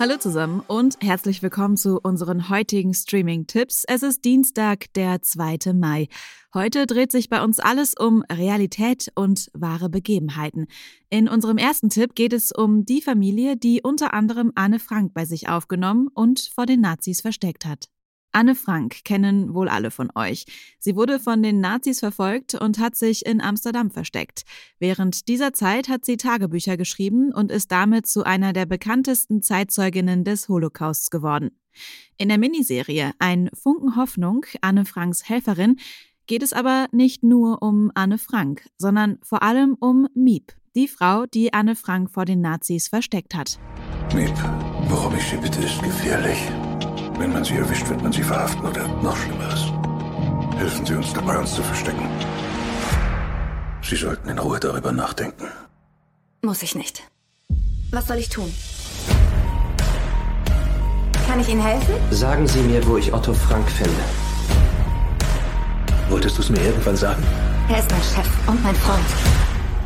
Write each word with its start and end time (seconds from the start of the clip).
Hallo 0.00 0.16
zusammen 0.16 0.62
und 0.66 0.96
herzlich 1.02 1.42
willkommen 1.42 1.76
zu 1.76 2.00
unseren 2.00 2.48
heutigen 2.48 2.94
Streaming-Tipps. 2.94 3.84
Es 3.86 4.02
ist 4.02 4.24
Dienstag, 4.24 4.90
der 4.94 5.20
2. 5.20 5.74
Mai. 5.74 6.08
Heute 6.54 6.86
dreht 6.86 7.12
sich 7.12 7.28
bei 7.28 7.44
uns 7.44 7.60
alles 7.60 7.92
um 8.00 8.24
Realität 8.32 9.12
und 9.14 9.50
wahre 9.52 9.90
Begebenheiten. 9.90 10.68
In 11.10 11.28
unserem 11.28 11.58
ersten 11.58 11.90
Tipp 11.90 12.14
geht 12.14 12.32
es 12.32 12.50
um 12.50 12.86
die 12.86 13.02
Familie, 13.02 13.58
die 13.58 13.82
unter 13.82 14.14
anderem 14.14 14.52
Anne 14.54 14.78
Frank 14.78 15.12
bei 15.12 15.26
sich 15.26 15.50
aufgenommen 15.50 16.08
und 16.14 16.50
vor 16.54 16.64
den 16.64 16.80
Nazis 16.80 17.20
versteckt 17.20 17.66
hat. 17.66 17.90
Anne 18.32 18.54
Frank 18.54 19.04
kennen 19.04 19.54
wohl 19.54 19.68
alle 19.68 19.90
von 19.90 20.10
euch. 20.14 20.44
Sie 20.78 20.94
wurde 20.94 21.18
von 21.18 21.42
den 21.42 21.60
Nazis 21.60 22.00
verfolgt 22.00 22.54
und 22.54 22.78
hat 22.78 22.94
sich 22.94 23.26
in 23.26 23.40
Amsterdam 23.40 23.90
versteckt. 23.90 24.42
Während 24.78 25.28
dieser 25.28 25.52
Zeit 25.52 25.88
hat 25.88 26.04
sie 26.04 26.16
Tagebücher 26.16 26.76
geschrieben 26.76 27.32
und 27.32 27.50
ist 27.50 27.72
damit 27.72 28.06
zu 28.06 28.24
einer 28.24 28.52
der 28.52 28.66
bekanntesten 28.66 29.42
Zeitzeuginnen 29.42 30.24
des 30.24 30.48
Holocausts 30.48 31.10
geworden. 31.10 31.50
In 32.18 32.28
der 32.28 32.38
Miniserie 32.38 33.12
Ein 33.18 33.50
Funken 33.54 33.96
Hoffnung, 33.96 34.46
Anne 34.60 34.84
Franks 34.84 35.28
Helferin, 35.28 35.76
geht 36.26 36.42
es 36.42 36.52
aber 36.52 36.86
nicht 36.92 37.24
nur 37.24 37.62
um 37.62 37.90
Anne 37.94 38.18
Frank, 38.18 38.68
sondern 38.78 39.18
vor 39.22 39.42
allem 39.42 39.76
um 39.80 40.06
Miep, 40.14 40.52
die 40.76 40.86
Frau, 40.86 41.26
die 41.26 41.52
Anne 41.52 41.74
Frank 41.74 42.10
vor 42.10 42.24
den 42.24 42.40
Nazis 42.40 42.88
versteckt 42.88 43.34
hat. 43.34 43.58
Miep, 44.14 44.34
warum 44.88 45.14
ich 45.16 45.24
Sie 45.24 45.36
bitte, 45.36 45.60
ist 45.60 45.82
gefährlich. 45.82 46.38
Wenn 47.20 47.34
man 47.34 47.44
sie 47.44 47.56
erwischt, 47.56 47.86
wird 47.86 48.02
man 48.02 48.10
sie 48.10 48.22
verhaften 48.22 48.64
oder 48.66 48.88
noch 49.02 49.14
Schlimmeres. 49.14 49.66
Helfen 50.56 50.86
Sie 50.86 50.94
uns 50.94 51.12
dabei, 51.12 51.36
uns 51.38 51.54
zu 51.54 51.62
verstecken. 51.62 52.08
Sie 53.82 53.96
sollten 53.96 54.30
in 54.30 54.38
Ruhe 54.38 54.58
darüber 54.58 54.90
nachdenken. 54.90 55.44
Muss 56.40 56.62
ich 56.62 56.74
nicht. 56.74 57.02
Was 57.90 58.06
soll 58.06 58.16
ich 58.16 58.30
tun? 58.30 58.50
Kann 61.26 61.40
ich 61.40 61.50
Ihnen 61.50 61.62
helfen? 61.62 61.94
Sagen 62.10 62.46
Sie 62.46 62.62
mir, 62.62 62.86
wo 62.86 62.96
ich 62.96 63.12
Otto 63.12 63.34
Frank 63.34 63.70
finde. 63.70 64.02
Wolltest 66.08 66.38
du 66.38 66.42
es 66.42 66.48
mir 66.48 66.62
irgendwann 66.62 66.96
sagen? 66.96 67.22
Er 67.68 67.80
ist 67.80 67.90
mein 67.90 68.00
Chef 68.00 68.48
und 68.48 68.62
mein 68.62 68.74
Freund. 68.76 69.04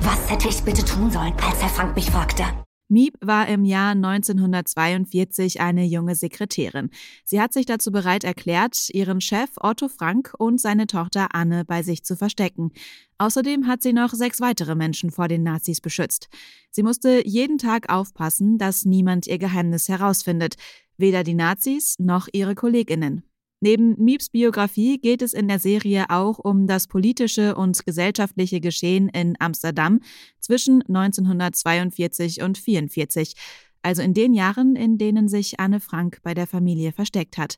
Was 0.00 0.28
hätte 0.28 0.48
ich 0.48 0.60
bitte 0.64 0.84
tun 0.84 1.12
sollen, 1.12 1.34
als 1.48 1.62
Herr 1.62 1.68
Frank 1.68 1.94
mich 1.94 2.10
fragte? 2.10 2.42
Miep 2.90 3.16
war 3.20 3.46
im 3.46 3.64
Jahr 3.64 3.92
1942 3.92 5.60
eine 5.60 5.84
junge 5.84 6.16
Sekretärin. 6.16 6.90
Sie 7.24 7.40
hat 7.40 7.52
sich 7.52 7.64
dazu 7.64 7.92
bereit 7.92 8.24
erklärt, 8.24 8.90
ihren 8.90 9.20
Chef 9.20 9.50
Otto 9.60 9.86
Frank 9.86 10.34
und 10.38 10.60
seine 10.60 10.88
Tochter 10.88 11.32
Anne 11.32 11.64
bei 11.64 11.84
sich 11.84 12.04
zu 12.04 12.16
verstecken. 12.16 12.72
Außerdem 13.18 13.68
hat 13.68 13.82
sie 13.82 13.92
noch 13.92 14.12
sechs 14.12 14.40
weitere 14.40 14.74
Menschen 14.74 15.12
vor 15.12 15.28
den 15.28 15.44
Nazis 15.44 15.80
beschützt. 15.80 16.28
Sie 16.72 16.82
musste 16.82 17.22
jeden 17.24 17.58
Tag 17.58 17.92
aufpassen, 17.92 18.58
dass 18.58 18.84
niemand 18.84 19.28
ihr 19.28 19.38
Geheimnis 19.38 19.88
herausfindet, 19.88 20.56
weder 20.96 21.22
die 21.22 21.34
Nazis 21.34 21.94
noch 21.98 22.28
ihre 22.32 22.56
Kolleginnen. 22.56 23.22
Neben 23.62 24.02
Mieps 24.02 24.30
Biografie 24.30 24.98
geht 24.98 25.20
es 25.20 25.34
in 25.34 25.46
der 25.46 25.58
Serie 25.58 26.06
auch 26.08 26.38
um 26.38 26.66
das 26.66 26.86
politische 26.86 27.54
und 27.54 27.84
gesellschaftliche 27.84 28.58
Geschehen 28.58 29.10
in 29.10 29.36
Amsterdam 29.38 30.00
zwischen 30.38 30.80
1942 30.82 32.40
und 32.40 32.56
1944, 32.56 33.34
also 33.82 34.00
in 34.00 34.14
den 34.14 34.32
Jahren, 34.32 34.76
in 34.76 34.96
denen 34.96 35.28
sich 35.28 35.60
Anne 35.60 35.80
Frank 35.80 36.20
bei 36.22 36.32
der 36.32 36.46
Familie 36.46 36.92
versteckt 36.92 37.36
hat. 37.36 37.56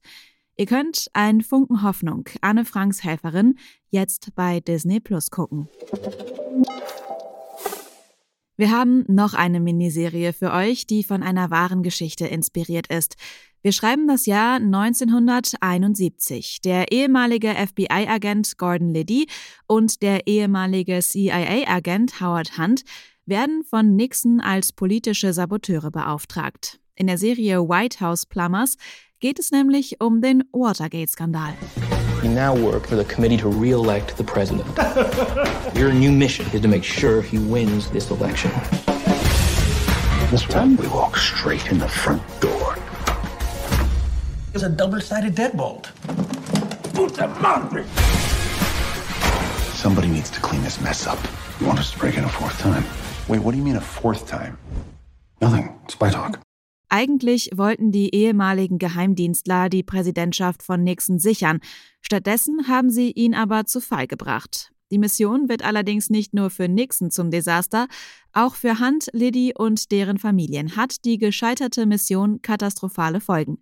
Ihr 0.56 0.66
könnt 0.66 1.06
ein 1.12 1.40
Funken 1.40 1.84
Hoffnung, 1.84 2.28
Anne 2.40 2.64
Franks 2.64 3.04
Helferin, 3.04 3.54
jetzt 3.90 4.34
bei 4.34 4.58
Disney 4.58 4.98
Plus 4.98 5.30
gucken. 5.30 5.68
Wir 8.56 8.70
haben 8.70 9.04
noch 9.08 9.34
eine 9.34 9.60
Miniserie 9.60 10.32
für 10.32 10.52
euch, 10.52 10.86
die 10.86 11.04
von 11.04 11.22
einer 11.22 11.50
wahren 11.50 11.82
Geschichte 11.82 12.26
inspiriert 12.26 12.88
ist. 12.88 13.16
Wir 13.64 13.70
schreiben 13.70 14.08
das 14.08 14.26
Jahr 14.26 14.56
1971. 14.56 16.62
Der 16.64 16.90
ehemalige 16.90 17.54
FBI-Agent 17.54 18.58
Gordon 18.58 18.92
Liddy 18.92 19.28
und 19.68 20.02
der 20.02 20.26
ehemalige 20.26 20.98
CIA-Agent 20.98 22.20
Howard 22.20 22.58
Hunt 22.58 22.82
werden 23.24 23.62
von 23.62 23.94
Nixon 23.94 24.40
als 24.40 24.72
politische 24.72 25.32
Saboteure 25.32 25.92
beauftragt. 25.92 26.80
In 26.96 27.06
der 27.06 27.18
Serie 27.18 27.60
White 27.60 28.00
House 28.00 28.26
Plumbers 28.26 28.78
geht 29.20 29.38
es 29.38 29.52
nämlich 29.52 30.00
um 30.00 30.20
den 30.20 30.42
Watergate-Skandal. 30.52 31.54
You 32.24 32.30
now 32.30 32.60
work 32.60 32.88
for 32.88 32.98
the 32.98 33.04
committee 33.04 33.36
to 33.36 33.48
re-elect 33.48 34.16
the 34.16 34.24
president. 34.24 34.66
Your 35.76 35.92
new 35.92 36.10
mission 36.10 36.46
is 36.52 36.62
to 36.62 36.68
make 36.68 36.82
sure 36.82 37.22
he 37.22 37.38
wins 37.38 37.88
this 37.92 38.10
election. 38.10 38.50
This 40.32 40.42
time 40.42 40.76
we 40.76 40.88
walk 40.88 41.16
straight 41.16 41.70
in 41.70 41.78
the 41.78 41.88
front 41.88 42.22
door. 42.40 42.71
It's 44.54 44.64
a 44.64 44.68
double-sided 44.68 45.34
deadbolt. 45.34 45.86
Somebody 49.74 50.08
needs 50.08 50.30
to 50.30 50.40
clean 50.40 50.62
this 50.62 50.78
mess 50.82 51.06
up. 51.06 51.18
You 51.58 51.66
want 51.66 51.78
us 51.78 51.90
to 51.92 51.98
break 51.98 52.18
in 52.18 52.24
a 52.24 52.28
fourth 52.28 52.58
time? 52.60 52.84
Wait, 53.28 53.42
what 53.42 53.52
do 53.52 53.58
you 53.58 53.64
mean 53.64 53.76
a 53.76 53.80
fourth 53.80 54.28
time? 54.28 54.58
Nothing. 55.40 55.70
Spy 55.88 56.10
talk. 56.10 56.38
Eigentlich 56.90 57.48
wollten 57.54 57.92
die 57.92 58.14
ehemaligen 58.14 58.78
Geheimdienstler 58.78 59.70
die 59.70 59.82
Präsidentschaft 59.82 60.62
von 60.62 60.84
Nixon 60.84 61.18
sichern. 61.18 61.60
Stattdessen 62.02 62.68
haben 62.68 62.90
sie 62.90 63.10
ihn 63.10 63.34
aber 63.34 63.64
zu 63.64 63.80
Fall 63.80 64.06
gebracht. 64.06 64.70
Die 64.90 64.98
Mission 64.98 65.48
wird 65.48 65.64
allerdings 65.64 66.10
nicht 66.10 66.34
nur 66.34 66.50
für 66.50 66.68
Nixon 66.68 67.10
zum 67.10 67.30
Desaster, 67.30 67.88
auch 68.34 68.54
für 68.54 68.78
Hunt, 68.80 69.08
Liddy 69.14 69.54
und 69.56 69.90
deren 69.90 70.18
Familien 70.18 70.76
hat 70.76 71.06
die 71.06 71.16
gescheiterte 71.16 71.86
Mission 71.86 72.42
katastrophale 72.42 73.22
Folgen. 73.22 73.56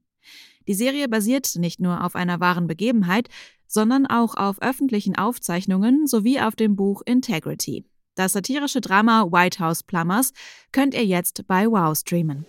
Die 0.69 0.75
Serie 0.75 1.09
basiert 1.09 1.57
nicht 1.57 1.81
nur 1.81 2.05
auf 2.05 2.15
einer 2.15 2.41
wahren 2.41 2.67
Begebenheit, 2.67 3.29
sondern 3.67 4.07
auch 4.07 4.35
auf 4.37 4.61
öffentlichen 4.63 5.17
Aufzeichnungen 5.17 6.07
sowie 6.07 6.41
auf 6.41 6.57
dem 6.57 6.77
Buch 6.77 7.03
Integrity. 7.05 7.85
Das 8.15 8.33
satirische 8.33 8.81
Drama 8.81 9.31
White 9.31 9.61
House 9.61 9.83
Plumbers 9.83 10.33
könnt 10.73 10.95
ihr 10.95 11.05
jetzt 11.07 11.47
bei 11.47 11.67
Wow 11.67 11.97
streamen. 11.97 12.45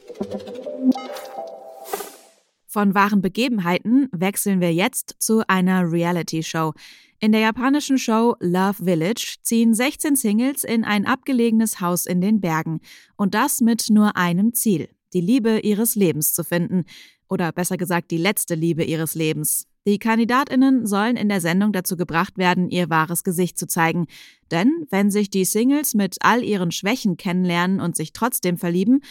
Von 2.67 2.95
wahren 2.95 3.21
Begebenheiten 3.21 4.07
wechseln 4.11 4.61
wir 4.61 4.73
jetzt 4.73 5.15
zu 5.19 5.47
einer 5.47 5.91
Reality-Show. 5.91 6.73
In 7.19 7.33
der 7.33 7.41
japanischen 7.41 7.97
Show 7.97 8.35
Love 8.39 8.83
Village 8.83 9.35
ziehen 9.41 9.73
16 9.73 10.15
Singles 10.15 10.63
in 10.63 10.83
ein 10.83 11.05
abgelegenes 11.05 11.81
Haus 11.81 12.05
in 12.05 12.21
den 12.21 12.41
Bergen. 12.41 12.79
Und 13.15 13.35
das 13.35 13.61
mit 13.61 13.89
nur 13.89 14.15
einem 14.15 14.53
Ziel, 14.53 14.89
die 15.13 15.21
Liebe 15.21 15.59
ihres 15.59 15.95
Lebens 15.95 16.33
zu 16.33 16.43
finden. 16.43 16.85
Oder 17.29 17.51
besser 17.51 17.77
gesagt, 17.77 18.11
die 18.11 18.17
letzte 18.17 18.55
Liebe 18.55 18.83
ihres 18.83 19.15
Lebens. 19.15 19.67
Die 19.87 19.97
Kandidatinnen 19.97 20.85
sollen 20.85 21.15
in 21.15 21.27
der 21.27 21.41
Sendung 21.41 21.73
dazu 21.73 21.97
gebracht 21.97 22.37
werden, 22.37 22.69
ihr 22.69 22.89
wahres 22.89 23.23
Gesicht 23.23 23.57
zu 23.57 23.65
zeigen. 23.67 24.05
Denn 24.51 24.85
wenn 24.91 25.09
sich 25.09 25.31
die 25.31 25.45
Singles 25.45 25.95
mit 25.95 26.17
all 26.19 26.43
ihren 26.43 26.71
Schwächen 26.71 27.17
kennenlernen 27.17 27.79
und 27.79 27.95
sich 27.95 28.13
trotzdem 28.13 28.57
verlieben, 28.57 29.01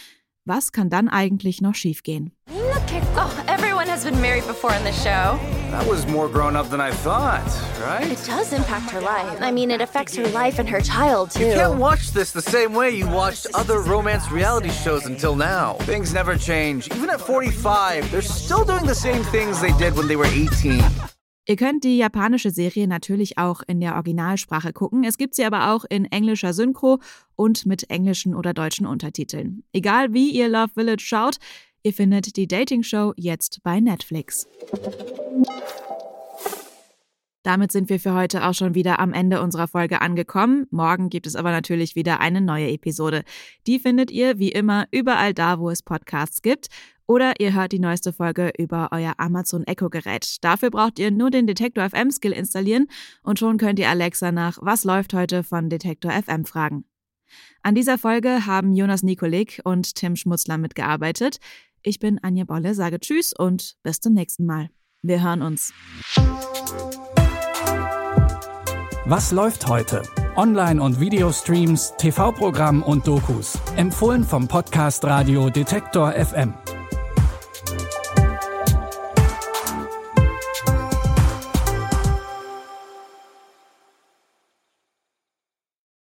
was 0.45 0.71
kann 0.71 0.89
dann 0.89 1.09
eigentlich 1.09 1.61
noch 1.61 1.75
schiefgehen? 1.75 2.31
Look 2.47 2.91
at 2.93 3.03
oh, 3.17 3.51
everyone 3.51 3.91
has 3.91 4.05
been 4.05 4.20
married 4.41 4.53
before 4.53 4.73
in 4.73 4.83
the 4.83 4.91
show. 4.91 5.39
That 5.71 5.87
was 5.87 6.05
more 6.07 6.27
grown 6.27 6.55
up 6.55 6.69
than 6.69 6.81
I 6.81 6.91
thought, 6.91 7.45
right? 7.81 8.11
It 8.11 8.21
does 8.25 8.53
impact 8.53 8.91
her 8.91 9.01
life. 9.01 9.41
I 9.41 9.51
mean, 9.51 9.71
it 9.71 9.81
affects 9.81 10.15
her 10.15 10.27
life 10.29 10.59
and 10.59 10.67
her 10.69 10.81
child 10.81 11.31
too. 11.31 11.45
You 11.45 11.53
can't 11.53 11.79
watch 11.79 12.11
this 12.11 12.31
the 12.31 12.41
same 12.41 12.73
way 12.73 12.91
you 12.91 13.07
watched 13.07 13.47
other 13.53 13.79
romance 13.79 14.31
reality 14.31 14.69
shows 14.69 15.05
until 15.05 15.35
now. 15.35 15.73
Things 15.85 16.13
never 16.13 16.37
change. 16.37 16.87
Even 16.87 17.09
at 17.09 17.21
45, 17.21 18.11
they're 18.11 18.21
still 18.21 18.65
doing 18.65 18.85
the 18.85 18.95
same 18.95 19.23
things 19.31 19.61
they 19.61 19.73
did 19.77 19.95
when 19.95 20.07
they 20.07 20.17
were 20.17 20.25
18. 20.25 20.83
Ihr 21.47 21.55
könnt 21.55 21.83
die 21.83 21.97
japanische 21.97 22.51
Serie 22.51 22.87
natürlich 22.87 23.39
auch 23.39 23.63
in 23.65 23.81
der 23.81 23.95
Originalsprache 23.95 24.73
gucken. 24.73 25.03
Es 25.03 25.17
gibt 25.17 25.33
sie 25.33 25.43
aber 25.43 25.71
auch 25.71 25.85
in 25.89 26.05
englischer 26.05 26.53
Synchro 26.53 26.99
und 27.35 27.65
mit 27.65 27.89
englischen 27.89 28.35
oder 28.35 28.53
deutschen 28.53 28.85
Untertiteln. 28.85 29.63
Egal 29.73 30.13
wie 30.13 30.29
ihr 30.29 30.47
Love 30.47 30.69
Village 30.75 31.03
schaut, 31.03 31.37
ihr 31.83 31.93
findet 31.93 32.35
die 32.37 32.47
Dating-Show 32.47 33.13
jetzt 33.15 33.61
bei 33.63 33.79
Netflix. 33.79 34.47
Damit 37.43 37.71
sind 37.71 37.89
wir 37.89 37.99
für 37.99 38.13
heute 38.13 38.45
auch 38.45 38.53
schon 38.53 38.75
wieder 38.75 38.99
am 38.99 39.13
Ende 39.13 39.41
unserer 39.41 39.67
Folge 39.67 40.01
angekommen. 40.01 40.67
Morgen 40.69 41.09
gibt 41.09 41.25
es 41.25 41.35
aber 41.35 41.49
natürlich 41.49 41.95
wieder 41.95 42.19
eine 42.19 42.39
neue 42.39 42.69
Episode. 42.69 43.23
Die 43.65 43.79
findet 43.79 44.11
ihr 44.11 44.37
wie 44.37 44.51
immer 44.51 44.85
überall 44.91 45.33
da, 45.33 45.59
wo 45.59 45.71
es 45.71 45.81
Podcasts 45.81 46.43
gibt. 46.43 46.67
Oder 47.07 47.39
ihr 47.39 47.53
hört 47.53 47.71
die 47.71 47.79
neueste 47.79 48.13
Folge 48.13 48.53
über 48.57 48.89
euer 48.91 49.15
Amazon 49.17 49.65
Echo 49.65 49.89
Gerät. 49.89 50.37
Dafür 50.41 50.69
braucht 50.69 50.99
ihr 50.99 51.09
nur 51.09 51.31
den 51.31 51.47
Detektor 51.47 51.89
FM 51.89 52.11
Skill 52.11 52.31
installieren 52.31 52.87
und 53.23 53.39
schon 53.39 53.57
könnt 53.57 53.79
ihr 53.79 53.89
Alexa 53.89 54.31
nach 54.31 54.59
Was 54.61 54.83
läuft 54.83 55.13
heute 55.13 55.43
von 55.43 55.69
Detektor 55.69 56.11
FM 56.11 56.45
fragen. 56.45 56.85
An 57.63 57.75
dieser 57.75 57.97
Folge 57.97 58.45
haben 58.45 58.73
Jonas 58.73 59.03
Nikolik 59.03 59.61
und 59.63 59.95
Tim 59.95 60.15
Schmutzler 60.15 60.57
mitgearbeitet. 60.57 61.39
Ich 61.83 61.99
bin 61.99 62.19
Anja 62.21 62.43
Bolle, 62.45 62.75
sage 62.75 62.99
Tschüss 62.99 63.33
und 63.37 63.75
bis 63.83 63.99
zum 63.99 64.13
nächsten 64.13 64.45
Mal. 64.45 64.69
Wir 65.01 65.23
hören 65.23 65.41
uns. 65.41 65.73
Was 69.05 69.31
läuft 69.31 69.67
heute? 69.67 70.03
Online- 70.35 70.81
und 70.81 70.99
Videostreams, 70.99 71.93
TV-Programm 71.97 72.83
und 72.83 73.07
Dokus. 73.07 73.57
Empfohlen 73.75 74.23
vom 74.23 74.47
Podcast 74.47 75.03
Radio 75.03 75.49
Detektor 75.49 76.13
FM. 76.13 76.53